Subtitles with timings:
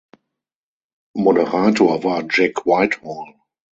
[1.13, 3.35] Moderator war Jack Whitehall.